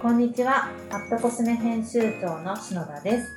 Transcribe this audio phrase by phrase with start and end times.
[0.00, 0.70] こんにちは。
[0.90, 3.36] アットコスメ編集長の篠田です。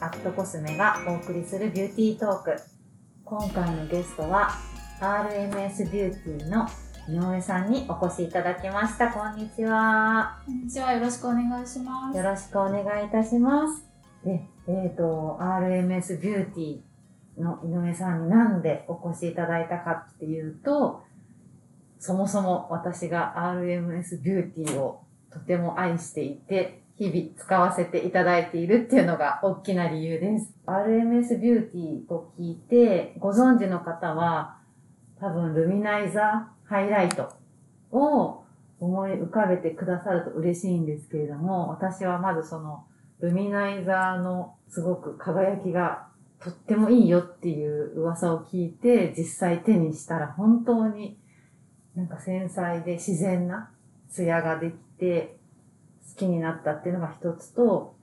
[0.00, 2.56] アットコスメがお送りするビューティートーク。
[3.24, 4.50] 今回のゲストは
[5.00, 6.66] RMS ビューティーの
[7.08, 9.10] 井上さんにお越しいただきました。
[9.10, 10.42] こんにちは。
[10.44, 10.94] こんにちは。
[10.94, 12.18] よろしくお願いします。
[12.18, 13.86] よろしくお願いいたします。
[14.24, 21.04] で、えっ、と、RMS ビューティーの井上さんになんでお越しいただいたかっていうと、
[22.00, 25.03] そもそも私が RMS ビューティーを
[25.34, 30.54] とても愛していて、日々使わせていただいているっていうのが大きな理由です。
[30.64, 34.58] RMS ビューティーと聞いて、ご存知の方は、
[35.18, 37.32] 多分ルミナイザーハイライト
[37.90, 38.44] を
[38.78, 42.84] 思い浮かべてくださると嬉しいんですけれども、私はまずその
[43.20, 46.06] ルミナイザーのすごく輝きが
[46.40, 51.18] とってもいいよっていう噂を聞いて、実際手にしたら本当に
[51.96, 53.70] なんか繊細で自然な
[54.14, 55.36] ツヤができて
[56.08, 57.96] 好きになったっていうのが一つと、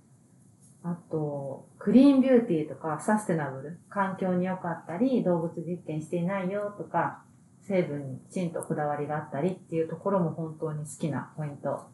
[0.83, 7.23] あと、クリーンビューティーとかサステナブル、環境に良かったり、動物実験していないよとか、
[7.61, 11.87] 成分にきちんとこだわりがあったりっていうところも本当に好きなポイント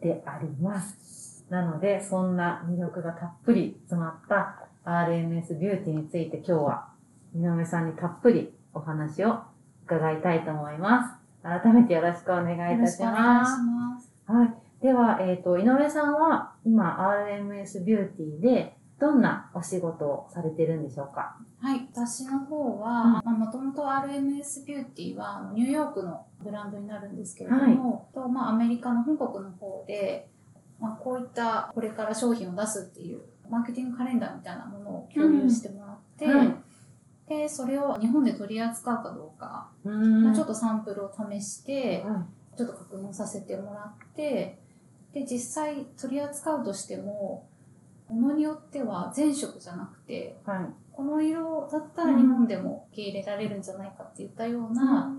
[0.00, 1.44] であります。
[1.50, 6.88] なので、そんな魅力がたっぷり詰まった RMS ビューティーについて今日は
[7.34, 9.40] 井上さんにたっぷりお話を
[9.84, 11.19] 伺いたいと思います。
[11.42, 14.06] 改めてよろしくお願いいたしまします。
[14.06, 14.12] す。
[14.26, 14.54] はい。
[14.82, 21.36] では、えっ、と、井上さんは今 RMS ビューティーでどんなお仕事をされてるんでしょうか？
[21.60, 21.88] はい。
[21.92, 30.28] 私の方は、まあ、もともと RMS ビューティーはニューヨークのブランドになるんですけれども、とまあ、アメリカの本国の方で、
[30.78, 36.54] まあ、こういったこれから商品を出すっていうマーケティングカレンダーみたいなものを共有してもらって、はい
[37.30, 42.26] で、それを日本で取り扱うかどうか、まあ、ちょっとサンプルを試して、は
[42.58, 44.58] ちょっと確認させてもらって、
[45.12, 47.48] で、実際取り扱うとしても、
[48.08, 50.50] ものによっては全色じゃなくて、い。
[50.50, 50.64] はい。
[50.90, 55.10] この色だったら日本でも受け入れられるんじゃないかっていったような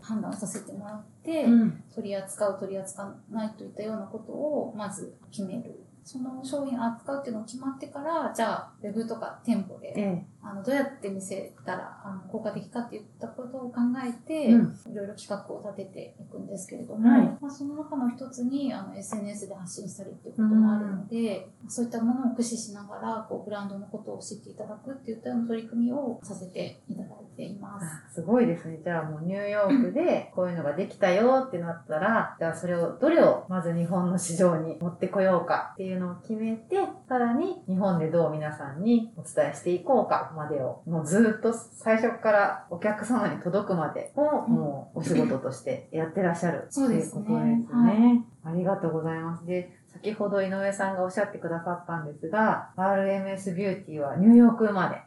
[0.00, 1.84] 判断をさせてもらって、うん。
[1.94, 5.84] 取り扱う取り扱わないといったようなことをまず決める。
[6.04, 10.24] その商品を扱うっていうのを決まってから、じゃあ、ウェブとか店舗で、ええ。
[10.42, 27.86] あの、どうやって見せたらあの効果的かっていったことを考えて、うんいろいろ企画を立てていくんですけれども、はいまあ、その中の一つにあの SNS で発信したりっていうこともあるので、そういったものを駆使しながらこうブランドのことを知っていただくっていったような取り組みをさせていただいています。
[27.86, 28.80] あすごいですね。
[28.82, 36.76] じゃあもうニューヨークでこういうのができたよってなったら、じゃあそれを、どれをまず日本の市場に持ってこようかっていうのを決めて、
[37.08, 48.24] さらに日本でどう皆さんにお伝えしていこうかまでを、もうずっと最初からお客様に届くまでをもうお仕事としてやってらっしゃるということですね。
[48.44, 49.46] ありがとうございます。
[49.46, 55.02] で、先ほど井上さんがおっしゃってくださったんですが、RMS ビューティーはニューヨーク生まれ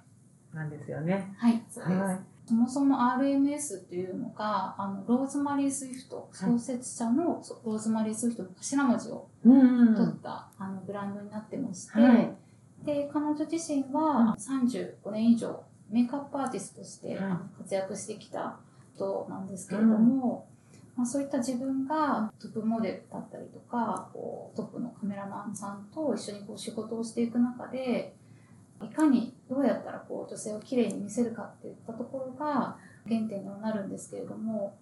[0.53, 1.33] なんですよね。
[1.37, 1.99] はい、そうです。
[1.99, 2.19] はい。
[2.45, 12.35] そもそも RMS っていうのが、あの、ローズマリー・スウィフト、創設者のそローズマリー・スウィフトの頭文字をうん取った、あのブランドになってまして、はい
[12.85, 17.19] で彼女自身は35年以上メイクアップアーティストとして、
[17.57, 18.57] 活躍してきた
[18.95, 20.47] 人なんですけれども、
[20.95, 28.15] まあ、そういった自分がトップモデルだったりとかこうトップのカメラマンさんと一緒にこう仕事をしていく中で
[28.83, 32.77] いかにどうやったらこう女性をきれいに見せるかっていったところが
[33.07, 34.75] 原点にはなるんですけれども、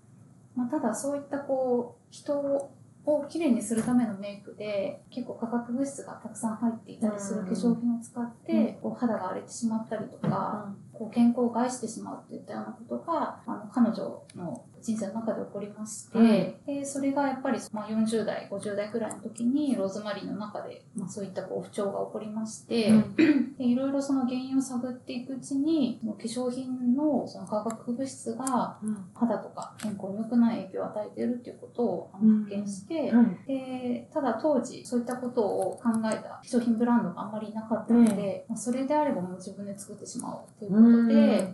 [0.55, 2.71] まあ、ただそういったこう人を
[3.05, 16.55] をきれいにするためのメイクで結構化学物質がたくさん入っていたりする化粧品を使って、こう肌が荒れてしまったりとか、こう健康を害してしまうといったようなことがあの彼女の人生の中で起こりまして、はい。
[16.65, 23.55] でそれがやっぱり、まあ、40代50代くらいの時にローズマリーの中で、まあ、そういったこう不調が起こりまして、うん。
[23.57, 28.79] でいろいろその原因を探っていくうちにその化粧品のその化学物質が
[29.13, 41.53] 肌とか健康に良くない影響を与えているっていうことを発見して、はいでただ当時そういったことを考えた化粧品ブランドがあんまりなかったので、まあ、それであればもう自分で作ってしまおうということで、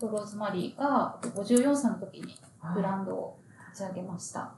[0.00, 2.34] ローズマリーが54歳の時に
[2.74, 3.38] ブランドを
[3.70, 4.40] 立ち上げました。
[4.40, 4.54] あ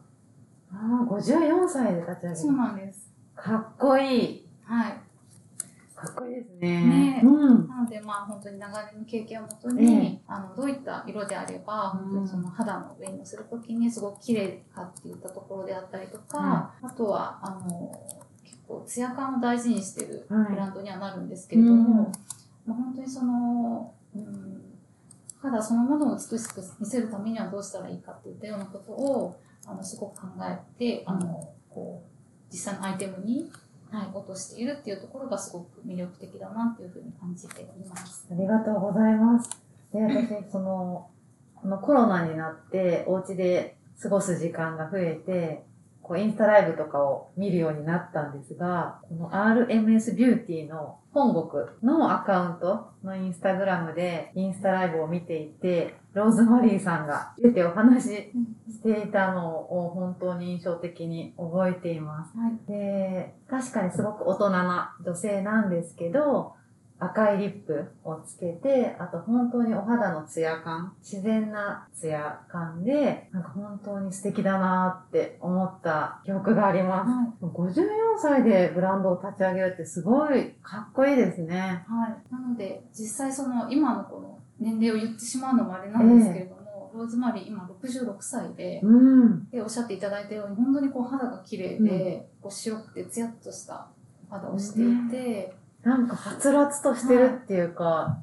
[0.72, 2.56] あ、54歳で立ち上げそうた。
[2.56, 3.12] なんです。
[3.36, 4.48] かっこいい。
[4.64, 5.00] はい。
[5.94, 6.86] かっこいいですね。
[6.86, 7.68] ねうん。
[7.68, 17.92] なのでまあ本当に長年の経験をもとに、ええあのどういった色であれば、うん本当にその肌の上にするときにすごく綺麗かっていったところであったりとか、はあとはあの
[18.44, 22.12] 結構ツヤ感を大事にしてるはいブランドにはなるんですけれども、
[22.66, 24.62] うんまあ、本当にその、うん、
[25.40, 33.50] 肌そのものを美しく見せるためにはどうしたらいいかっていったようなことをあのすごく考えて、あのこう実際のアイテムに、
[33.90, 38.26] はい、落としているっていうところがすごく魅力的だなっていうふうに感じております。
[38.30, 39.50] ありがとうございます。
[39.92, 41.08] で、私、その、
[41.54, 45.64] このコロナになって、お家で過ごす時間が増えて、
[46.08, 58.08] こう、インスタライブとかを見るようになったんですが、この RMS ビューティーの本国のアカウントのインスタグラムでインスタライブを見ていて、ローズマリーさんが出てお話し
[58.70, 62.36] していたのを本当に印象的に覚えています。
[62.38, 62.58] はい。
[62.66, 66.54] で、確かにすごく大人な女性なんですけど、
[67.00, 77.44] 赤いリップをつけて、あと本当にお肌のツヤ感、自然なツヤ感で、なんか本当に素敵だなって思った記憶があります。
[77.44, 77.74] は54
[78.20, 81.56] 歳でブランドを立ち上げるってすごいかっこいいですね。
[81.56, 81.92] い。
[81.92, 82.32] はい。
[82.32, 89.48] なので、実際その、今のこの年齢を言ってしまうのもあれなんですけれども、ローズマリー今66歳で、うん。
[89.50, 93.86] で、おっしゃっていただいたように、本当にこう肌が綺麗で、こう白くてツヤっとした
[94.28, 98.20] お肌をしていて、なんかはつらつとしてるっていうか、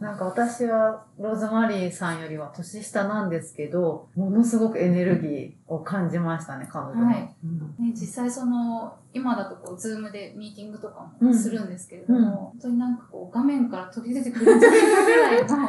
[0.00, 7.06] なんか私はローズマリーさんよりは年下なんですけど、ものすごくエネルギーを感じましたね、彼女の。
[7.06, 7.34] はい。
[7.44, 7.58] うん。
[7.88, 12.26] ね、実際その、今だとこう、 Zoom でミーティングとかうんもするんですけれども、うん。
[12.30, 15.68] 本当になんかこう、画面から飛び出てくるんじゃないかぐらいの、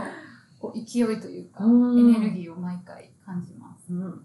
[0.59, 1.99] こう、勢いというか、うん。
[1.99, 3.93] エネルギーを毎回感じます。
[3.93, 4.21] うん。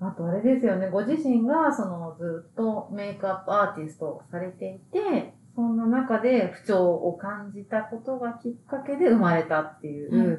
[0.00, 10.38] あとあれですよね、ご自身がそのずっとメイクアップアーティストをされていて、そんな中で不調を感じたことがきっかけで生まれたっていう、はい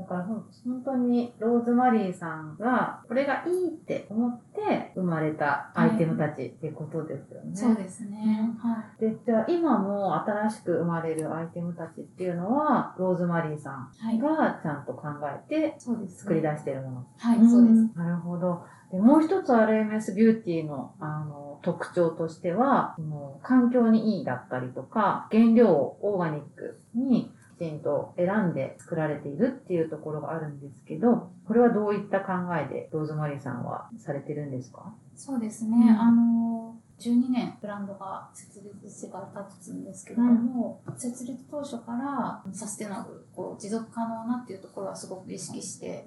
[0.00, 0.42] だから本
[0.82, 7.54] 当にローズマリーさんがこれがいいって思って生まれたアイテムたちっていうことですよね。
[7.54, 8.50] そうですね。
[8.58, 14.06] はで、じゃあ今も新しく生まれるアイテムたちっていうのは、ローズマリーさい。
[14.06, 14.16] はい。
[14.16, 17.06] んがちゃんと考えて作り出しているもの。
[17.18, 17.74] はい、そうです。
[17.74, 18.64] んなるほど。
[18.92, 34.94] でもう一つ RMS ビューティーのあの特徴としては、その環境にいいだったりとか、原料をオーガニックにきちんと選んで作られているっていうところがあるんですけど、これはどういった考えでローズマリーさんはされてるんですか？
[35.14, 35.76] そうですね。
[35.76, 46.04] うんあの、12年ブランドが設立してから経つんですけれども、設立当初からサステナブル、こう持続可能なっていうところはすごく意識して、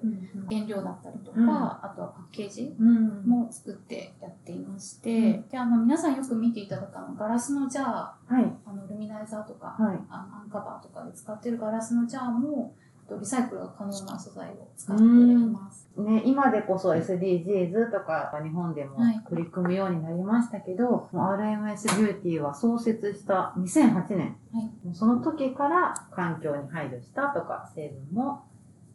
[0.48, 3.24] 原料だったりとか、うんあとはパッケージうん。
[3.26, 8.52] も作ってやっていまして、で、あの、皆さんよく見ていただくあの、ガラスのジャー、はい。
[8.64, 9.98] あの、ルミナイザーとか、はい。
[10.08, 12.74] あのアンカバーとかで使ってるガラスのジャーも、
[13.08, 15.88] とリサイクルが可能な素材を使っています。
[15.96, 28.44] ね、今でこそ SDGs とか日本でもはい取り組むようになりましたけど、もう RMS ビューティーは創設した2008年、はいその時から環境に配慮したとか、成分も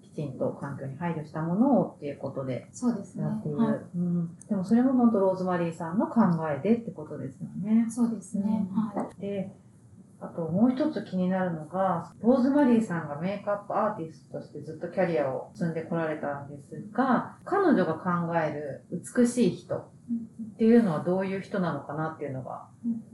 [0.02, 3.24] きちんと環境に配慮したものをっていうことでそうですね。
[3.24, 3.58] やっている。
[3.58, 3.80] はい。
[3.96, 7.88] うん、でもそれも本当ローズマリーさんの考えでってことですよね。
[7.90, 8.68] そうですね。
[8.70, 9.22] うんはい。
[9.22, 9.52] で、
[10.22, 19.90] あともう一つ気になるのが、ローズマリーさんがメイクアップアーティストとしてずっとキャリアを積んでこられたんですが、彼女が考える美しい人。
[20.10, 22.68] っていうのはどういう人なのかなっていうのが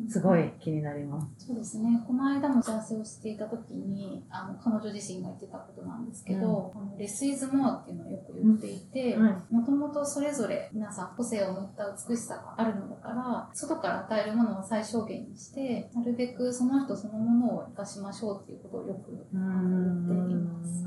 [0.09, 1.47] すごい気になります。
[1.47, 2.03] そうですね。
[2.07, 20.85] この間も打ち合わせをしていた時に、あの、彼女自身が言ってたことなんですけど、あのレスイズモアっていうのをよく言っていて、うんもともとそれぞれ皆さん個性を持った美しさがあるのだから、外から与えるものを最小限にして、なるべくその人そのものを活かしましょうっていうことをよくう言っています。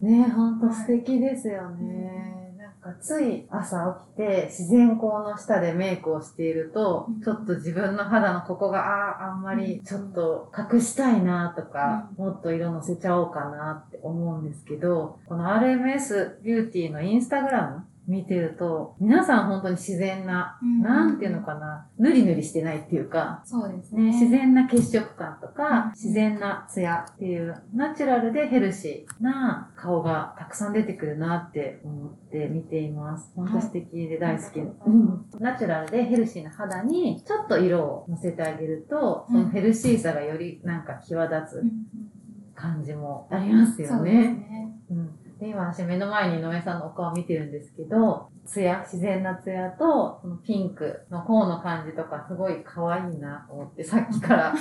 [0.00, 2.45] ねえ、ほんと素敵ですよね。
[2.94, 7.20] つい朝起きて自然光の下でメイクをしていると、うん。
[7.20, 24.02] ちょっと自分の肌のここがああ、あんまりちょっと隠したいなとか、もっと色のせちゃおうかなって思うんですけど、この RMS ビューティーのインスタグラム見てると、皆さん本当に自然な、うんなんていうのかな、ぬりぬりしてないっていうか、そうですね。
[24.02, 33.32] ね、自然な血色感とうんか、自然なツヤっていう、ナチュラルでヘルシーな顔がたくさん出てくるなって思って見ています。
[33.34, 34.60] 本当素敵で大好き。
[34.60, 44.22] はいうんナチュラルでヘルシーな肌にちょっと色を乗せてあげると、うんそのヘルシーさがよりなんか際立うんつ感じもありますよそうですね。
[44.32, 44.72] ね。
[44.90, 54.54] うんで今私目の前に井上さんのお顔見てるんですけど、ツヤ、自然なツヤと、このピンクの方の感じとかすごい可愛いなと思ってさっきから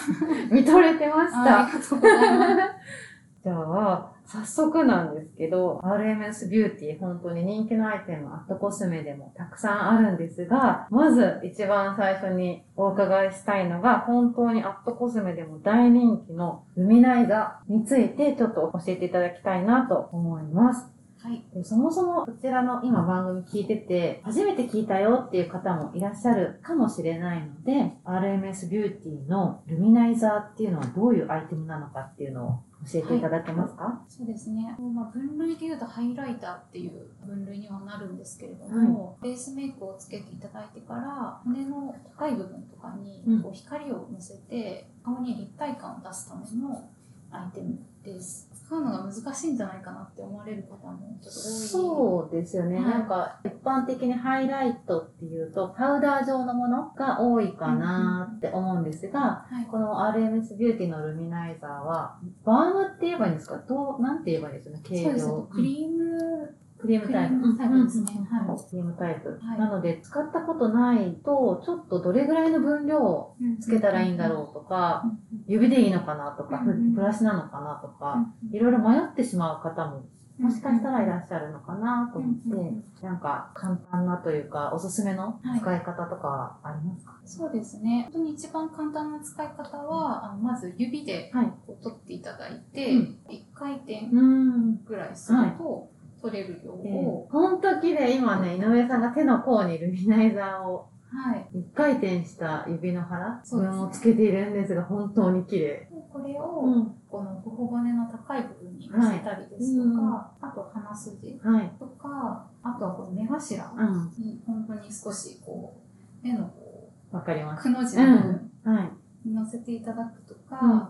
[0.52, 1.62] 見とれてました。
[1.62, 2.62] あありがとうございます。
[3.44, 20.96] じゃあ、早速なんですけど、RMS ビューティー本当に人気のアイテム、アットコスメでもたくさんあるんですが、まず一番最初にお伺いしたいのが、本当にアットコスメでも大人気のルミナイザについてちょっと教えていただきたいなと思います。
[21.26, 21.44] はい。
[21.56, 32.60] でそもそもこちらの今番組聞いてて、初めて聞いたよっていう方もいらっしゃるかもしれないので、RMS ビューティーのルミナイザーっていうのはどういうアイテムなのかっていうのを
[32.92, 34.76] 教えていただけますか、そうですね。
[34.94, 43.42] まあ、分類で言うとハイライターっていう分類にはなるんですけれども、ベースメイクをつけていただいてから、骨の高い部分とかにうん。
[43.42, 46.90] こう光を乗せて、顔に立体感を出すための
[47.32, 48.50] アイテムです。
[48.66, 51.68] 使うのが難しいんじゃないかなって思われる方もちょっと多い。
[51.68, 59.66] そうですよね、はいなんか一般的にハイライトっていうとパウダー状のものが多いかなって思うんですが、はい。
[59.70, 63.58] この RMS ビューティーのルミナイザーはバームって言えばいいんですか？
[63.68, 64.84] どうなんて言えばいいんですかね？
[64.84, 65.28] 形そうです。
[65.52, 67.36] クリーム、クリームタイプ。
[67.36, 68.06] クリームタイプですね。
[68.30, 68.58] はい。
[68.70, 69.40] クリームタイプ。
[69.42, 69.60] はい。
[69.60, 75.06] なので、使ったことないと、ちょっとどれぐらいの分量をつけたらいいんだろうとか、
[75.48, 76.94] 指でいいのかなとか、うんうん。
[76.94, 80.06] ブラシなのかなとうんか、いろいろ迷ってしまう方も、
[80.38, 82.84] もしかしたらいらっしゃるのかなと思って、うんうんうん。
[83.02, 85.60] なんか簡単なというか、おすすめのはい。
[85.62, 88.10] 使い方とかありますか、そうですね。
[88.12, 91.54] 本当に一番簡単な使い方は、あのまず指ではい。
[91.66, 93.18] こう取っていただいて、うん。
[93.30, 94.84] 一回転うん。
[94.84, 95.90] ぐらいすると
[96.22, 98.16] 取れる量を、ほんと綺麗。
[98.16, 101.60] 今ね、井上さんが手の甲にルミナイザーをはい。
[101.60, 105.66] 一回転した指の腹そうですね分をつけているんですが、本当に綺麗。
[105.66, 106.96] でこれを、うん。
[107.10, 111.72] この頬骨の高い部分に乗せたりですとか、あと鼻筋はい。
[111.80, 114.12] とか、あとはこの目頭うん。
[114.18, 115.78] に本当に少しこ
[116.24, 117.64] う、目のこわかりう、ます。
[117.64, 118.24] くの字の部
[118.64, 119.28] 分はい。
[119.30, 120.88] に乗せていただくとか、うん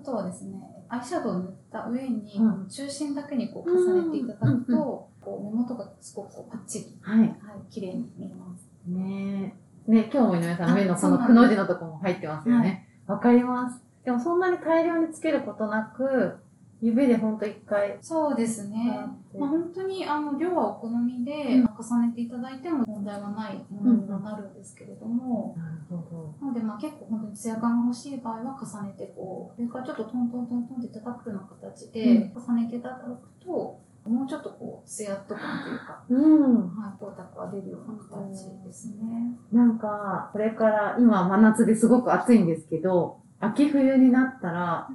[0.00, 7.18] あとはですね、アイシャドウを塗った上に、中心だけにこう重ねていただくと、うんこう目元がすごくこうパッチリ、はい。
[7.18, 7.30] はい、
[7.68, 8.70] 綺麗に見えます。
[8.86, 9.52] ね
[9.88, 9.90] え。
[9.90, 12.88] ね今日も井上さん、あ目のこのそうなんですくの字のとこも入ってますよね。
[13.08, 13.82] わ、かります。
[14.04, 16.38] でもそんなに大量につけることなく、
[16.80, 17.98] 指でほんと一回。
[18.00, 19.06] そうですね。
[19.38, 36.16] まあ、本当にあの量はお好みでうん重ねていただいても問題はないものにはなるんですけれども、なるほなのでまあ結構本当にツヤ感が欲しい場合は重ねてこう、それからちょっとトントントントンって叩くような形で重ねていただくと、もうちょっとこう、ツヤっと感というか、ど。
[36.16, 36.76] うん。
[36.76, 39.36] はい、光沢が出るような形ですね。
[39.52, 44.88] なんか、これから、今真夏ですごく暑いんですけど、秋冬になったら、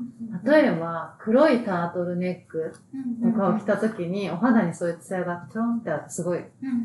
[0.43, 2.73] 例えば黒いタートルネック
[3.23, 6.43] とかを着た時に、お肌にそういうツヤがちょんってあって、すごい、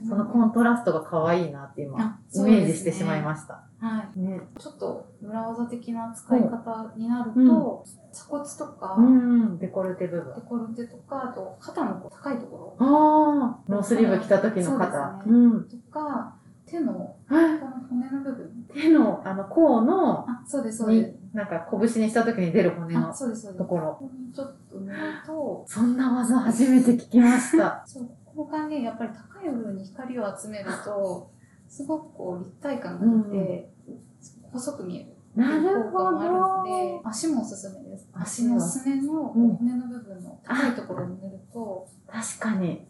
[0.09, 3.63] そのコントラストが可愛いなって今、あイメージしてしまいました。
[3.79, 4.21] はい。
[4.21, 4.41] ね。
[4.59, 10.41] ちょっと裏技的な使い方になると、うん鎖骨とか、うん、デコルテ部分デ。
[10.41, 15.21] コルテとか、あと肩の高いとこああ、ノースリーブ着た時の肩。
[15.23, 15.53] そうねうん。
[15.53, 16.36] ろとか、
[16.67, 18.67] 手の、こはいの骨の部分。
[18.75, 23.15] 手の、あの、甲の、あ、そうです、そうですに。、なんか拳にした時に出る骨あ、の。
[23.15, 23.97] ところ。
[24.01, 27.83] ここにちょっと塗ると、そんな技初めて聞きました。
[27.87, 31.31] そう、ここがね、やっぱり高い部分に光を集めると、
[31.69, 33.73] すごくこう立体感が出て、
[34.53, 35.17] 細く見える。
[35.37, 36.65] なるほ効果もあるのど。
[36.65, 38.09] で、足もおすすめです。
[38.13, 42.89] 足足のすねのうん骨の部分の高いところに塗ると、確かに。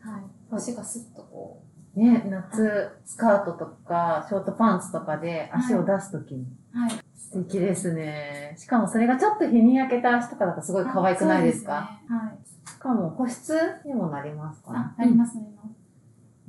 [0.00, 1.62] はい、足がスッとこ
[1.98, 6.46] ね、夏、スカートとか、ショートパンツとかで足を出すときに。
[6.74, 6.90] う、はい。
[7.14, 8.54] 素敵ですね。
[8.56, 11.80] しかもそれがちょっと日に焼けた足とかだとすごい可愛くないですか？
[12.08, 12.38] ねはい。
[12.68, 14.70] しかも保湿にもなりますか？
[14.72, 15.77] あ、あります、あります。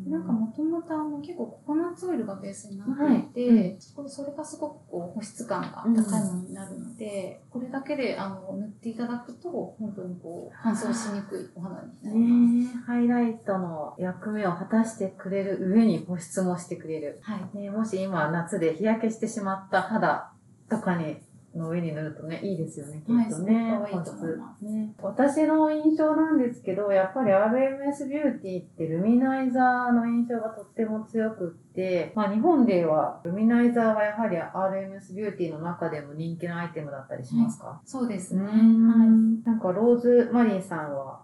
[0.06, 2.88] うんなんかもともとあの結構ココナッツオイルがベースになっ
[3.34, 3.78] ていて、はい
[4.08, 12.68] それがすごくこう保湿感が高いものになるので、これだけであの塗っていただくと本当にこう乾燥しにくいお肌になります。
[12.68, 17.20] ねえ、ハイライトの役目を果たしてくれる上に保湿もしてくれる。
[17.22, 17.58] はい。
[17.58, 20.32] ね、もし今夏で日焼けしてしまった肌
[20.70, 21.18] とかに、
[21.56, 23.72] の上に塗るとね、いいですよね、きはいっとね。
[23.72, 24.66] すごく可愛いと思います。
[25.02, 38.44] 私の印象なんですけど、やっぱり RMS ビューティーってルミナイザーの印象がとっても強くって、まあ日本ではルミナイザーはやはり RMS ビューティーの中でも人気のアイテムだったりしますか、そうですね。
[38.44, 38.56] はい。
[38.58, 41.22] んなんかローズマリーさんは、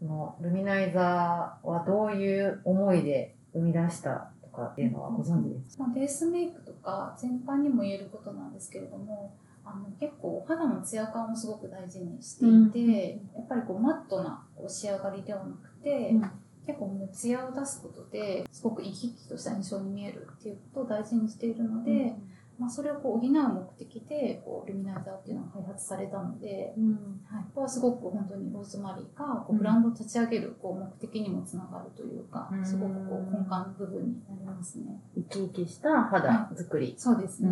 [0.00, 9.34] このルミナイザーはどういう思いで生み出したとかっていうのはご存知ですか、まあ、ベースメイクとか全般にも言えることなんですけれども、
[9.74, 16.30] あの結構お肌のツヤ感をすごく大事にしていて、やっぱりこうマットなこう仕上がりではなくて、うん。
[16.66, 22.14] 結構もうツヤを出すことですごく生き生きとした印象に見えるっていうことを大事にしているので、
[22.60, 26.92] まあ、それをこう補う目的でこうルミナイザーっていうのが開発されたので、うん。
[27.26, 32.64] はい、ここはすごく本当にローズマリーがこうブランドを立ち上げるこう目的にもつながるというか、うん。
[32.64, 35.00] すごくこう根幹の部分になりますね。
[35.16, 36.94] 生き生きした肌作り。
[36.96, 37.48] うそうですね。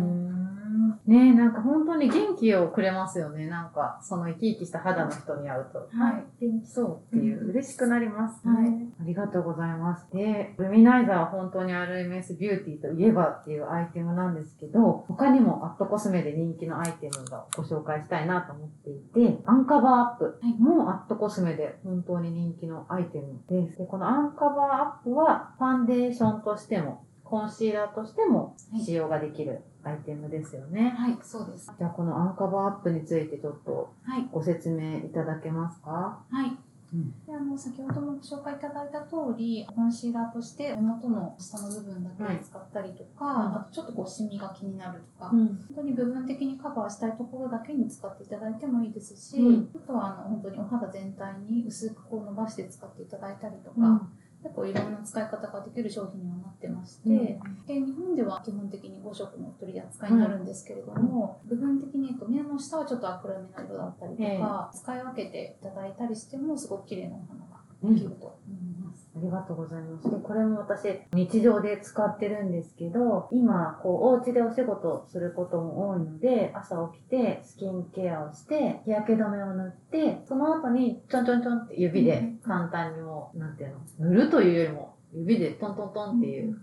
[1.09, 3.47] んねえ、なんか本当に元気をくれますよね。
[3.47, 5.79] なんか、その生き生きした肌の人に会うと。
[5.79, 6.45] はい。
[6.45, 8.69] 元気そうっていう、うん嬉しくなりますね、はい
[9.01, 10.07] ありがとうございます。
[10.13, 23.79] で、ルミナイザーは本当に RMS ビューティーといえばっていうアイテムなんですけど、他にもアットコスメで人気のアイテムがご紹介したいなと思っていて、アンカバーアップもアットコスメで本当に人気のアイテムです。
[23.79, 30.89] で、このアンカバーアップはファンデーションとしても、コンシーラーとしても使用ができるアイテムですよね。
[30.97, 31.71] はい、そうです。
[31.77, 34.27] じゃあこのアンカバーアップについてちょっとはい。
[34.31, 36.23] ご説明いただけますか？
[36.29, 36.47] はい。
[36.91, 45.37] うんであの先ほどもご紹介いただいた通りコンシーラーとして目元の下の部分だけを使ったりとか、はいあとちょっとこうシミが気になるとか、ん。
[45.37, 54.01] 本当に部分的にカバーしたいところだけに使っていただいてもいいですし、うんあとはあの本当にお肌全体に薄くこう伸ばして使っていただいたりとか、うん
[54.41, 57.65] 結構いろんな使い方ができる商品にはなってまして、うん。
[57.65, 68.25] で日本では基本的に5色の取り扱いになるんですけれども、部分的に目の下はちょっと暗めの色だったりとか、使い分けていただいたりしてもすごく綺麗なお花ができると。
[68.25, 68.68] 思います。
[69.15, 70.09] ありがとうございます。
[70.09, 86.55] で、これも私、日常で使ってるんですけど、今、こう、お家でお仕事することも多いので、朝起きて、スキンケアをして、日焼け止めを塗って、その後に、ちょんちょんちょんって指で簡単にもう、なんていうの、塗るというよりも、指でトントントンっていう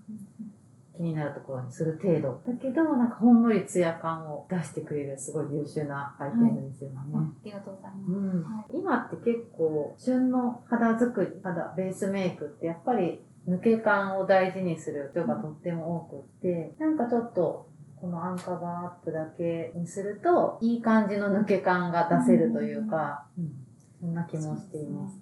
[0.96, 2.40] 気になるところにする程度。
[2.46, 6.96] だけど、なんかほんのりツヤ感を出してくれる、すごい優秀なアイテムですよね。
[7.14, 8.12] ありがとうございます。
[8.12, 17.68] うんはい今って結構旬の肌作り肌ベースメイクってやっぱり抜け感を大事にする人がとっても多くって、なんかちょっと
[18.00, 23.66] このアンカバーアップだけにするといい感じの抜け感が出せるというか、うん
[23.98, 25.16] そんな気もしています。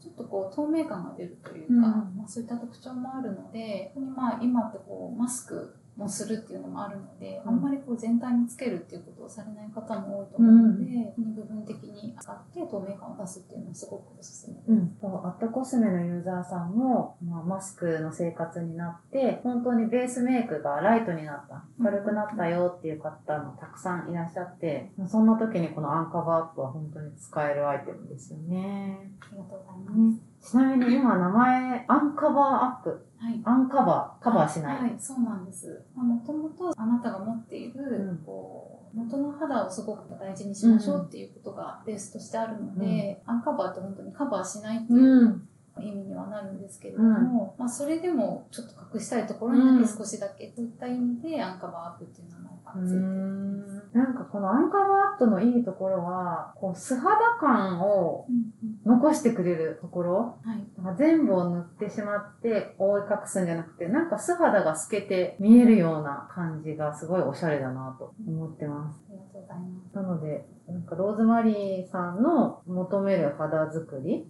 [0.00, 1.80] ちょっとこう透明感が出るというか、うん。
[1.80, 10.84] まあ、そういった特徴もあるので、まあ今ってこうマスクもするっていうのもあるので、うんあんまりこう全体につけるっていうことをされない方も多いと思うので、
[11.18, 14.70] 部分的に使って透明感を出すっていうのはすごくおすすめです。
[14.70, 29.10] うん、アットコスメのユーザーさんも、まあ、マスクの生活になって本当にベースメイクがライトになった軽くなったよっていう方もたくさんいらっしゃってそんな時にこのアンカバーアップは本当に使えるアイテムですよね。
[29.20, 30.50] ありがとうございます。
[30.50, 32.44] ちなみに今名前アンカバー
[32.78, 33.40] アップはい。
[33.44, 35.84] uncover カバーしない、はい、そうなんです。
[35.94, 38.24] もともとあなたが持っている、うん。
[38.24, 45.48] こう元の肌をすごく大事にしましょうっていうことがベースとしてあるので、 uncover って本当にカバーしないっていううん
[45.80, 53.00] 意味にはなるんですけれども、まあそれでもちょっと隠したいところにだけ少しだけ、そういった意味でアンカバーアップっていう名前がうついてる。
[53.00, 58.48] んなんかこのアンカバーアップのいいところはこう素肌感をうん
[58.84, 60.64] 残してくれるところうんはい。
[60.82, 69.00] なんか全部を塗ってしまって覆い隠すんじゃなくて、なんか素肌が透けて見えるような感じがすごいおしゃれだなと思ってます。
[69.08, 69.96] ありがとうございます。
[69.96, 74.26] なので、なんかローズマリーさんの求める肌作り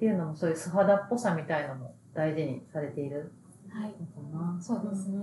[0.00, 3.34] っていうのもそういう素肌っぽさみたいのも大事にされている
[3.68, 3.94] はい。
[4.32, 4.58] のかな。
[4.58, 5.18] そうですね。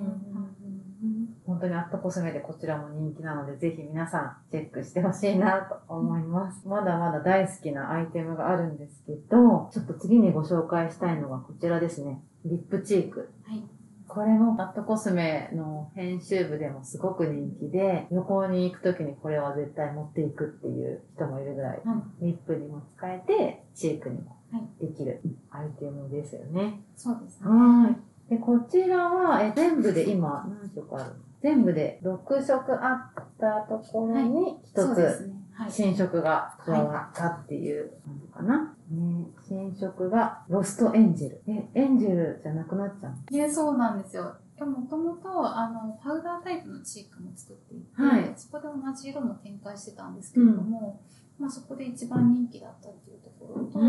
[1.47, 6.67] 本当にアットコスメでこちらも人気なので、ぜひ皆さんチェックしてほしいなと思います。
[6.67, 12.21] まだまだ大好きなアイテムがあるんですけど、ちょっと次にご紹介したいのがこちらですね。
[12.45, 13.31] リップチーク。
[13.47, 13.63] はい。
[14.07, 24.36] これもアットコスメの編集部でもすごく人気で、旅行に行くときにこれは絶対持っていくっていう人もいるぐらい、はリップにも使えて、チークにもはい
[24.79, 26.81] できるアイテムですよね。
[26.95, 27.47] そうですね。
[27.49, 28.29] はい。
[28.29, 31.15] で、こちらは、え、全部で今、何色あるの？
[31.41, 35.33] 全部で6色あったところに、一つ。
[35.69, 38.75] 新色が加わったっていう感じかな。
[38.91, 41.41] ね、新色が、ロストエンジェル。
[41.47, 43.17] え、エンジェルじゃなくなっちゃうの？
[43.31, 44.35] で、そうなんですよ。
[44.59, 51.01] もともと、あの、パウダータイプのチークも作っていて、はいそこで同じ色も展開してたんですけれども、
[51.39, 53.81] まあそこで一番人気だったっていうところと、あ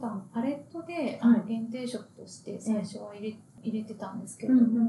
[0.00, 4.86] とあのパレットで、限定色として最初は入れ,、入れてたんですけれども、うんうん。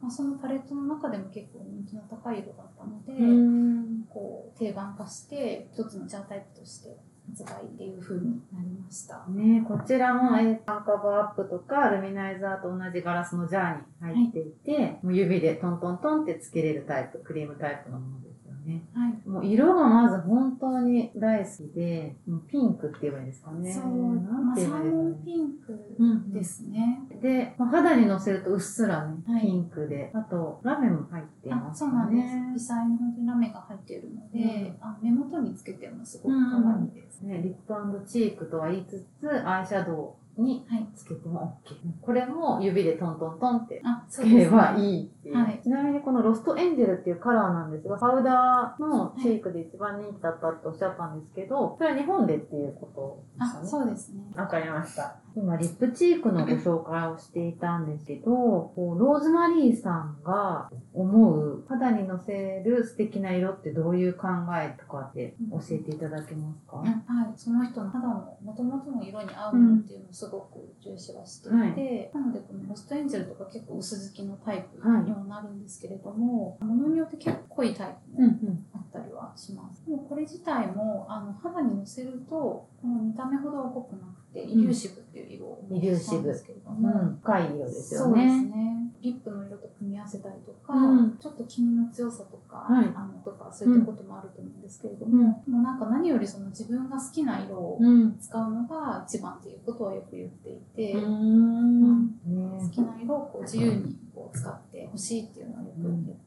[0.00, 4.04] まあ、そのパレットの中でも結構人気の高い色だったので、うん。
[4.08, 6.96] こう定番化して一つのジャータイプとして
[7.30, 9.24] 発売っていう風になりました。
[9.28, 18.32] ねこちらも、えー、アンカバーアップとか、ルミナイザーと同じガラスのジャーに入っていて、もう指でトントントンってつけれるタイプ、クリームタイプのものです。
[18.32, 18.37] よ
[18.68, 18.84] ね。
[18.94, 19.28] はい。
[19.28, 23.72] もう色がまず本当に大好きで、もうピンクって言えばいいですかね。
[23.72, 25.24] そう、まあ、サーモン。
[25.24, 27.00] ピンクうんですね。
[27.20, 32.34] で、まあ肌にのせるとうっすらね、はいピンクで、あとラメも入ってますそうなんです。
[32.34, 32.60] ね実。
[32.60, 37.22] 際に本当にラメが入っているので、あ目元につけてもすごく可愛いです。
[37.22, 40.88] ね、リップチークとは言いつつ、アイシャドウにはい。
[40.94, 41.74] つけても OK。
[42.00, 44.80] これも指でトントントンってあ、つければい。
[44.82, 45.36] いいっていう。
[45.36, 53.68] はいちなみにこのロストエンジェルっていうカラーなんですが、パウダーのチークで一番人気だったっておっしゃったんですけど、それは日本でっていうことですかあ、ね。
[53.68, 54.22] そうですね。
[54.34, 55.16] わかりました。
[55.40, 66.92] 今、リップチークのご紹介をしていたんですけど、こうローズマリーさんが思う肌にのせる素敵な色ってどういう考えとかって教えていただけますか、はい、
[67.36, 79.84] その人の肌の元々の色に合うものっていうのをすごく重視はしていて、なのでこのロストエンジェルとか結構薄付きのタイプにはなるんですけれども、ものによって結構濃いタイプもうんあったりはします。
[79.86, 86.82] でもこれ自体もあの肌にのせるとこの見た目ほどは濃くなくてイリューシブっていう色をイリューシブですけれどうん。
[86.82, 87.18] も、うん。
[87.22, 88.42] 深い色ですよそうですね。
[88.44, 88.74] ね。
[89.00, 98.18] リップの色と組み合わせたりとか、うんちょっと黄身の強さとか、はいあのとかそういったこともあると思うんですけれども、もうなんか何よりその自分が好きな色をうん。
[98.18, 102.08] 使うのが一番っていうことはよく言っていて、うーん。
[102.24, 106.17] 好ねきな色をこう自由にこう使ってほしいっていうのはよく言っ。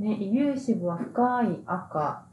[0.00, 2.24] ね、イリューシブは深い赤。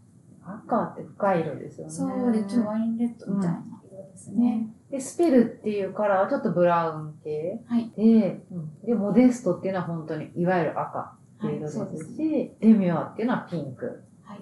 [0.41, 1.93] 赤って深い色ですよね。
[1.93, 4.69] そうで、ちょっとワインレッドみたいな色ですね。
[4.89, 7.61] で、スペルっていうカラーはちょっとブラウン系。
[7.67, 7.91] はい。
[7.97, 8.41] で、
[8.85, 14.03] で、モデストっていうのは本当に、いわゆる赤っていう色ですし、はいデミュアっていうのはピンク。
[14.23, 14.41] はい。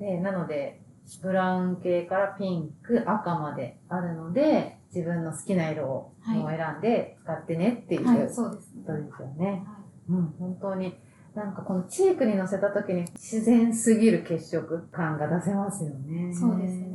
[0.00, 0.80] で、なので、
[1.20, 8.84] ブラウン系からピンク、赤まであるので、自分の好きな色を選んで使ってねっていうはい、こそうですね。
[8.86, 9.62] とですよね。
[9.66, 10.98] はうん、本当に。
[11.34, 16.30] なんかこのチークに乗せた時に自然すぎる血色感が出せますよね。
[16.30, 16.34] い。
[16.34, 16.92] そうですね。。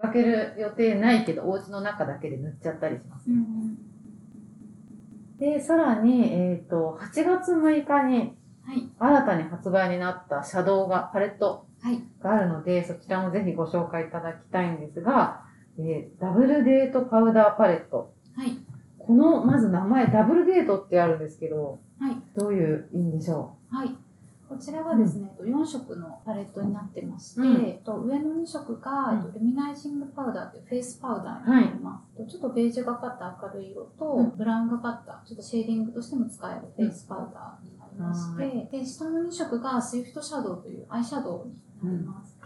[0.00, 3.30] かける予定ないけど、お家の中だけで塗っちゃったりします。
[3.30, 3.78] うんうん。
[5.38, 8.36] で、さらに、えっ、と、8月6日に
[8.66, 8.88] はい。
[8.98, 12.02] 新たに発売になったシャドウが、パレットはい。
[12.20, 15.44] があるので、そちらもぜひご紹介いただきたいんですが、
[15.78, 18.14] えーダブルデートパウダーパレット。
[18.34, 18.58] はい。
[18.98, 22.16] この、まず名前、ダブルデートってあるんですけど、はい。
[22.34, 23.94] どういう意味でしょはい。
[24.48, 27.84] こちらはですね、4色のパレットになってまして、うん。
[27.84, 32.24] と上の2色が、うんえっとルミナイジングパウダーというフェイスパウダーになります。
[32.30, 34.30] ちょっとベージュがかった明るい色と、うん。
[34.36, 41.48] ブラウンがかったちょっとシェーディングとしても使えるフェイスパウダーになりまして、はで下の2色がスイフトシャドウというアイシャド
[41.82, 42.36] ウになります。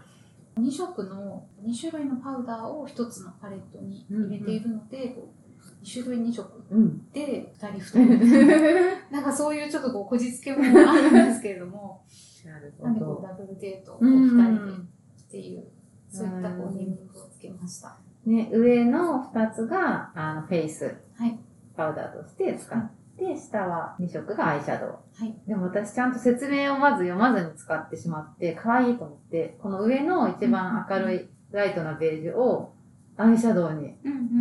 [0.57, 7.11] 2色の2種類のパウダーを1つのパレットに入れているので、こう2種類2色ううん。
[7.11, 12.01] で2人2人 なんかそういうちょっとこうこじつけもあるんですけれども、
[12.45, 13.27] なるなんでこうほど。
[13.27, 15.63] ダブルデートをう2人でんっていう、
[16.09, 17.97] そういったこうネーミングをつけました。
[18.25, 21.39] ね、上の2つが、あの、フェイスはい。
[21.75, 24.89] パウダーとして使って、下は2色がアイシャドウ。
[24.89, 25.35] はい。
[25.47, 32.73] でも私ちゃんと説明をまず読まずに使ってしまって、可愛いと思って、この上の一番明るいライトなベージュを
[33.17, 33.95] アイシャドウに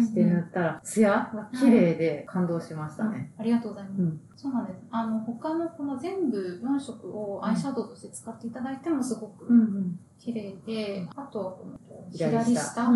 [0.05, 3.33] して塗ったら、ツヤが綺麗で感動しましたね。
[3.39, 4.03] ありがとうございます。
[4.03, 4.21] うん。
[4.37, 4.79] そうなんです。
[4.91, 11.79] あの、他のこの全部4色をアイシャドウとして使っていただいてもすごくん綺麗で、あとはこの
[12.13, 12.91] 左左下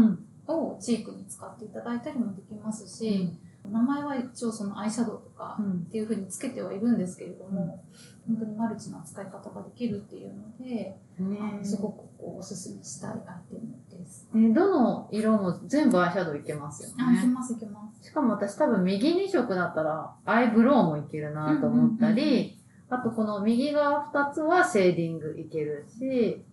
[0.47, 3.31] をチークに使っていただいたりもできますし、
[3.69, 7.85] 名前は一応そのアイシャドウとかうんっていう風につけてはいるんですけれども、
[8.27, 10.97] 本当にマルチな使い方ができるっていうので、
[11.63, 13.17] すごくこうおすすめしたいアイ
[13.55, 14.29] テムです。
[14.35, 17.33] ねどの色も全部アイシャドウいけますよあ、いけね。
[17.33, 18.09] ますいけます。
[18.09, 22.59] しかも私多分右2色だったらアイブロウもいけるなと思ったうんうんうんり、
[22.91, 26.45] あとこの右側2つはシェーディングいけるし、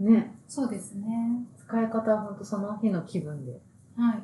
[0.00, 1.46] ね、そうですね。
[1.58, 3.60] 使い方はほんとその日の気分で。
[3.96, 4.22] はい。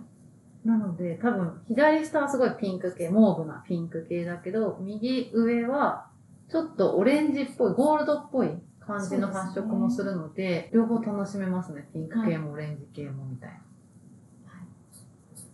[0.65, 6.11] なので多分左下はすごいピンク系、モーブなピンク系だけど、右上は
[6.51, 11.89] ちょっとオレンジっぽい、ゴールドっぽい感じの発色もするので、両方楽しめますね。
[11.93, 13.61] ピンク系もオレンジ系もみたいな。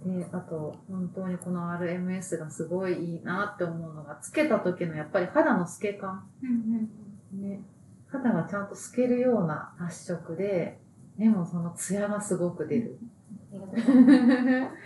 [0.06, 6.24] で、あと、本当にこの RMS がすごいいいなって思うのが、つけた時のやっぱり肌の透け感。
[7.32, 7.60] ね。
[8.08, 10.80] 肌がちゃんと透けるような発色で、
[11.18, 12.98] でもそのツヤがすごく出る。
[13.02, 13.15] あ
[13.56, 14.76] りがとうございます。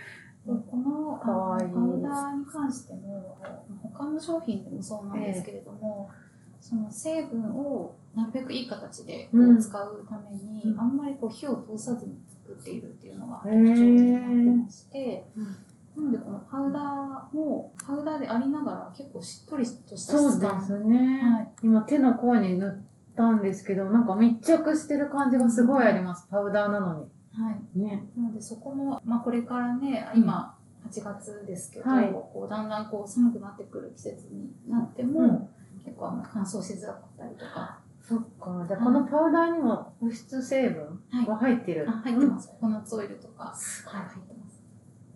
[0.43, 3.37] でこのパウダーに関しても
[3.83, 6.09] 他の商品でもそうなんですけれども、
[6.59, 9.29] その成分をなるべくいい形で
[9.59, 10.79] 使うために、うん。
[10.79, 14.27] あんまりこう火を通さずに作っているっていうのが特徴になって
[14.63, 15.55] まして、うん
[15.93, 21.21] なのでこのパウダーもパウダーでありながら結構しっとりとしたそう質感ですね。
[21.21, 21.49] はい。
[21.63, 26.27] 今手の甲に塗ったんですけど、なんか密着してる感じがすごいあります。
[26.31, 27.61] パウダーなのはい。
[27.77, 27.85] に。
[27.85, 28.03] ね。
[28.17, 30.55] なのでそこも、まあこれからね、今、
[30.89, 35.49] 8月ですけど、はいこうだんだんこう寒くなってくる季節になっても、うん
[35.83, 38.63] 結構あの乾燥しづらかったりとか、そっか。
[38.67, 41.89] じゃあこのパウダーにも保湿成分はいが入ってる？
[41.89, 42.49] あ入ってます。
[42.49, 44.61] ココナッツオイルとか、すはい、入ってます。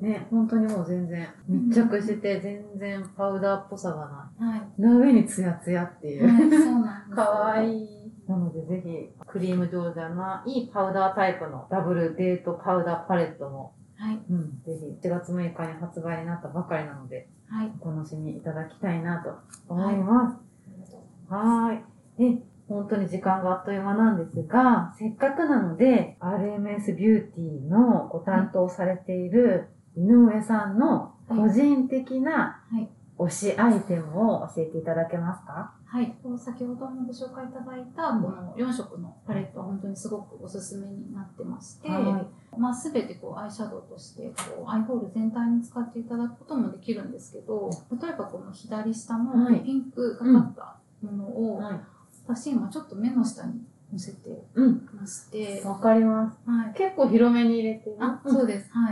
[0.01, 4.61] ね、本当にもう全然密着して全然パウダーっぽさがなはい。
[4.77, 4.81] い。
[4.81, 6.27] の上にツヤツヤっていう。
[6.27, 6.49] はい、そう
[6.79, 7.15] なんです。
[7.15, 7.77] かわい。
[7.77, 8.04] いい。
[8.27, 14.19] なのでぜひ、クリーム状じゃないパウダータイプのダブルデートパウダーパレットも、はい。
[14.29, 17.71] うん、ぜひ1月6日に発売になったばかりなので、はい。
[17.79, 19.35] お楽しみいただきたいなと
[19.67, 20.35] 思います。
[20.35, 20.39] あ
[20.75, 22.35] りがとうはーい。
[22.35, 35.73] で、本当に時間があっという間なんですが、せっかくなので、RMS ビューティーのご担当されている井上さんの個人的なはい推しアイテムを教えていただけますか？
[35.85, 47.69] はい、先ほどもご紹介いただいたこの4色のパレットは本当にすごくおすすめになってまして、まあ、全てこうアイシャドウとしてこうアイホール全体に使っていただくこともできるんですけど
[48.01, 51.79] 例えばこの左下のはいピンクがかったものを、はい。
[52.27, 53.61] 私今ちょっと目の下に
[53.93, 54.89] 乗せてうん。
[54.99, 56.37] まして、わかります。
[56.49, 57.97] はい、結構広めに入れてる。
[57.99, 58.91] あそうです、は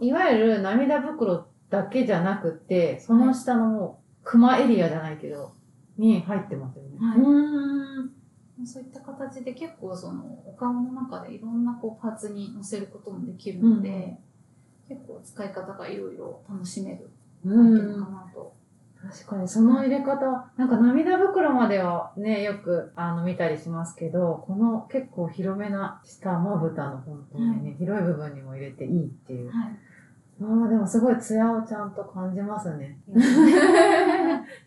[0.00, 0.06] い。
[0.06, 5.54] いわゆる涙袋だけじゃなくて、その下のもう、クマエリアじゃないけど、
[5.96, 6.90] に入ってますよね。
[7.00, 8.66] はいうーん。
[8.66, 14.18] そういった形で結構そのお顔の中でいろんなこうパーツに乗せることもできるので、
[14.86, 17.10] 結構使い方がいろいろ楽しめる
[17.46, 18.54] アイテムかなと。
[19.00, 29.50] 確かに、その入れ方、なんか涙袋まではね、よくあの見たりしますけど、この結構広めな下まぶたの本当にね、広い部分にも入れていいっていう。
[29.50, 29.78] はい。
[30.42, 32.98] ああ、でもすごいツヤをちゃんと感じますね。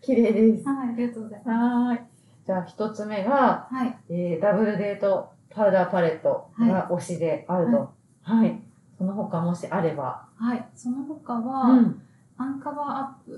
[0.00, 0.68] 綺麗です。
[0.68, 1.48] はい、ありがとうございます。
[1.50, 2.00] はーい。
[2.46, 3.98] じゃあ一つ目が、はい。
[4.08, 7.90] えー、ダブルデートパウダーパレットが推しであると。
[8.22, 8.60] はい。
[8.98, 10.24] その他もしあれば。
[10.36, 10.66] はい。
[10.74, 12.02] その他は、うん。
[12.38, 13.32] アンカバーアップ。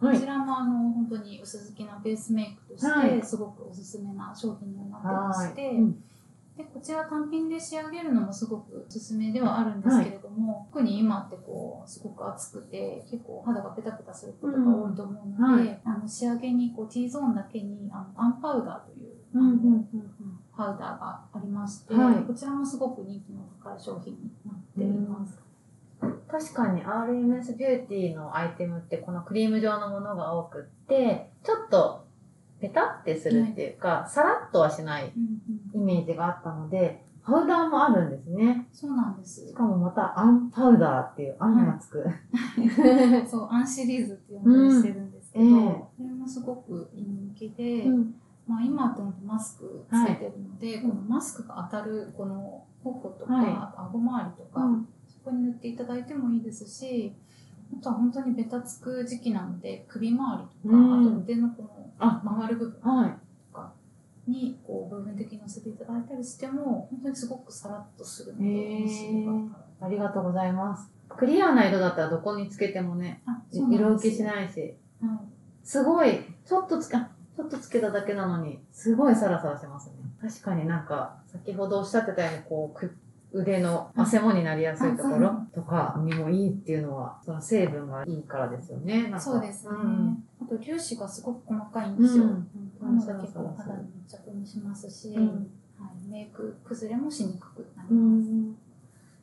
[0.00, 0.26] はいこち。
[0.26, 5.80] らもあの、本当に薄付きなベースメイクとしはいて、すごくおすすめな商品になってまはして、い。
[5.80, 6.04] うん
[6.56, 15.80] で、こちら単品で仕上げるのもすごくおすすめではあるんですけれども、特に今ってこう、すごく暑くて、結構肌がペタペタすることが多いと思うので、うんはい。
[15.84, 20.08] あの仕上げにこう T ゾーンだけにあのアンパウダーという、うんうんうん
[20.56, 22.14] パウダーがありまして、はい。
[22.22, 25.36] こちらもすごく人気の高い商品になっています。
[26.28, 32.04] 確かに RMS ビューティーのアイテムってこのクリーム状のものが多くって、ちょっと
[32.60, 35.12] ペタってするっていうか、さらっとはしない
[35.74, 38.68] イメージがあったので、パウダーもあるんですね。
[38.70, 39.54] そうなんですし。
[39.54, 42.04] かもまたアンパウダーっていうアンがつく。
[43.26, 48.14] そう、アンシリーズって呼んだりしてるんですけど、うんええそれもすごく人気で、うん
[48.46, 57.16] まあ今ってマスクつけてるので、このマスクが当たるこの頬とか、はいあと顎周りとか、うんそこに塗っていただいてもいいですし、
[57.72, 63.16] あとは本当にベタつく時期なので、首周りとか、うんあと腕のこのあ曲がる部分はい。
[64.26, 68.84] にこう部分的に乗せていただいたりしても、本当にすごくさらっとするので、
[69.80, 70.90] ありがとうございます。
[71.08, 75.34] クリアな色だったらどこにつけてもね、色浮きしないし、はい
[75.64, 79.94] すごい、ちょっとつけ、あちょっとつけただけなのに、すごいサラサラしますね。
[80.20, 82.94] 確かになんか、先ほどおっしゃってたように、こう、く
[83.32, 89.12] 腕の汗もになりやすいところとかにもいいっていうのは、その成分がいいからですよね。
[89.18, 89.70] そうですね。
[89.74, 92.24] うんあと粒子がすごく細かいんですよ。
[92.24, 92.48] うん
[92.84, 95.26] なので結構肌に密着もしますし、うん
[95.78, 98.28] はい、メイク崩れもしにくくなりうます。
[98.30, 98.56] ん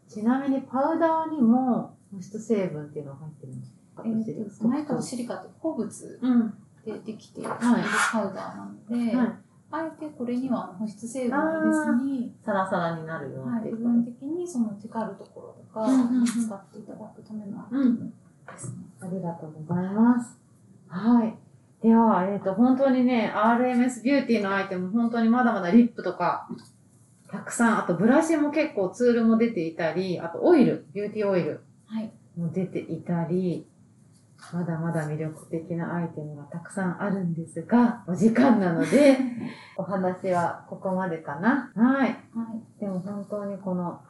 [0.09, 4.03] ちなみにパウダーにも保湿成分っていうのが入ってるんですか？
[4.05, 6.53] えーと前からシリカって鉱物うん。
[6.83, 9.27] でできているはいパウダーなので、はい。
[9.73, 15.87] あえてこれには保湿成分を入れずに、サラサラになるよはい、っていう部分的にそのテカるところとか
[16.25, 18.11] 使っていただくためのアイテム
[18.51, 18.77] ですね。
[18.99, 20.37] ありがとうございます。
[20.89, 21.37] はい。
[21.81, 26.47] では、えっ、と、本当にね、RMS ビューティーのアイテム、本当にまだまだリップとか、
[27.31, 33.65] たくさん、あとブラシも結構ツールも出ていたり、あとオイル、ビューティーオイルはい、も出ていたり、
[34.53, 39.17] まだまだ魅力的なアイテムがたくさんあるんですが、お時間なので、
[39.77, 41.71] お話はここまでかな。
[41.75, 42.09] はい。
[42.09, 44.01] はい、でも本当にこの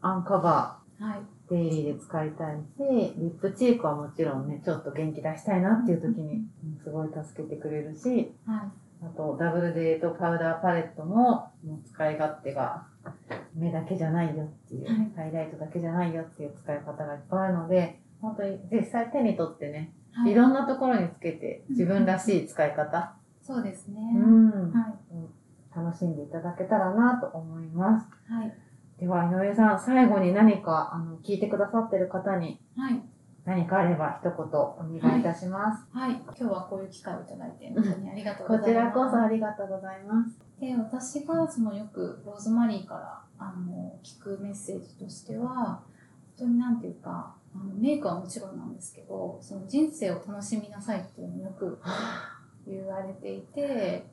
[0.00, 6.80] アンカバー、はい、デイリーで使いたいし、リップチークはもちろんね、ちょっと元気出したいなっていう時に、うん。
[6.82, 8.24] すごい助けてくれるし、はい、
[9.02, 12.86] あとダブルデートパウダーパレットも、もう使い勝手が
[13.54, 15.12] 目だけじゃないよっていう、はい。
[15.16, 20.32] ハイライトだけじゃないよっていう使い方がいっぱいあるので、本当に実際手に取ってね、はい。
[20.32, 23.96] いろんなところにつけて自分らしい使い方、そうですね。
[24.14, 28.06] うん、はい、楽しんでいただけたらなと思います。
[28.32, 28.54] はい。
[29.00, 33.02] では、井上さん、最後に何か、あの、聞いてくださってる方にはい。
[33.46, 35.86] 何かあれば一言お願いいたします。
[35.92, 36.12] はい。
[36.12, 38.92] 今日はこういう機会をいただいて、本当にありがとうごこざいます。
[38.92, 40.50] ちらこそありがとうございます。
[40.60, 45.82] で私がそのよくローズマリーからあの聞くメッセージとしては本
[46.36, 51.80] 当になんていうかあのメイクはもちろんなんですけどその人生を楽しみなさいっていうのをよく
[52.66, 54.04] 言われていて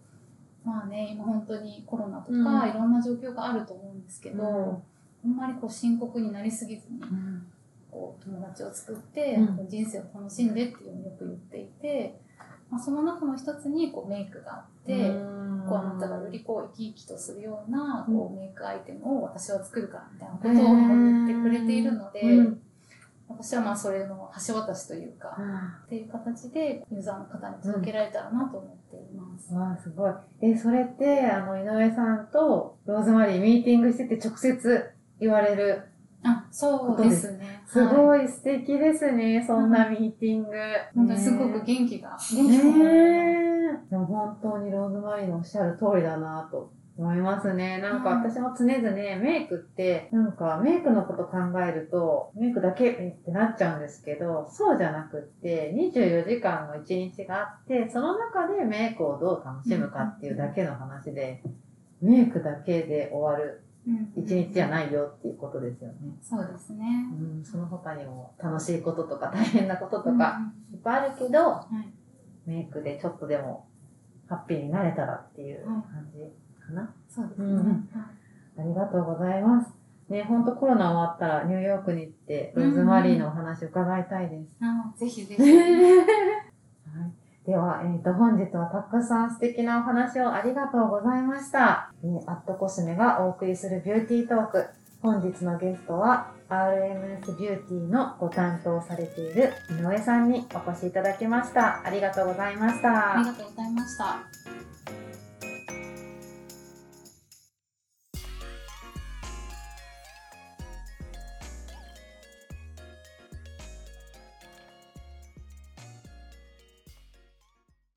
[0.67, 2.69] まあね今本当にコロナとか、うん。
[2.69, 4.83] いろんな状況があると思うんですけど、うん。
[5.25, 7.47] あんまりこう深刻になりすぎずにうん。
[7.89, 9.69] こう友達を作って、うん。
[9.69, 12.19] 人生を楽しんでっていうのをよく言っていて、
[12.69, 15.11] まあ、その中の一つにこうメイクがあって。
[15.67, 22.61] こうあなたがよりこう生き生きとするようなこうメイクアイテムを私は作るからみたいなことを言ってくれているので、うん
[23.29, 25.37] 私はまあそれの橋渡しというか、
[25.85, 29.53] っていう形でユーザーの方に届けられたらなと思っています。
[29.53, 30.13] わあ、すごい。
[30.41, 35.83] え、それって、あの、井上さんとローズマリーミーティングしてて直接言われる。
[36.23, 37.63] あ、そうですね。
[37.67, 40.49] すはいごい素敵ですね、そんなミーティング。
[40.95, 43.27] 本当にすごくね元気が、元ね
[43.91, 47.79] え本当にローズマリーのおっしゃる通りだなと思いますね。
[47.79, 61.43] なんかうん私も常々メイクって、なんかメイクのこと考えると、メイクだけってなっちゃうんですけど、そうじゃなくって、24時間の1日があって、その中でメイクをどう楽しむかっていうだけの話で、
[62.01, 65.95] メイクだけで終わるうん一日じゃないよっていうことですよね。
[66.21, 66.85] そうですね。
[67.37, 70.39] うん、その他にも楽しいこととか大変なこととうんか
[70.73, 71.97] いっぱいあるけど、はい
[72.47, 73.67] メイクでちょっとでも
[74.29, 76.19] ハッピーになれたらっていう感じ
[76.67, 76.93] かな。
[77.09, 77.45] そうですね。
[77.47, 77.89] うん
[78.59, 79.71] ありがとうございます。
[80.09, 84.57] ね、ほんとコロナ終わったらニューヨークに行ってローズマリーのお話伺いたいです。
[84.61, 85.41] あぜひぜひ。
[85.43, 85.47] は
[87.05, 91.91] い、では、えっ、と、本日はたくさん素敵なお話をありがとうございました。
[92.03, 94.65] えーアットコスメがお送りするビューティートーク。
[95.01, 101.85] 本日のゲストは RMS ビューティーのご担当されている井上さんにお越しいただきました。
[101.85, 103.15] ありがとうございました。
[103.15, 104.76] ありがとうございました。